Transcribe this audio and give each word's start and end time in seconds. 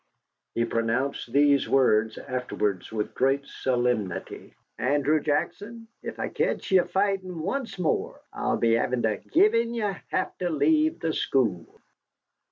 He 0.55 0.65
pronounced 0.65 1.31
these 1.31 1.69
words 1.69 2.17
afterwards, 2.17 2.91
with 2.91 3.13
great 3.13 3.45
solemnity: 3.45 4.55
"Andrew 4.79 5.19
Jackson, 5.19 5.89
if 6.01 6.17
I 6.17 6.27
catch 6.27 6.71
ye 6.71 6.79
fightin' 6.79 7.37
once 7.39 7.77
more, 7.77 8.19
I'll 8.33 8.57
be 8.57 8.77
afther 8.77 9.17
givin' 9.17 9.75
ye 9.75 9.85
lave 10.11 10.37
to 10.39 10.49
lave 10.49 10.99
the 11.01 11.13
school." 11.13 11.79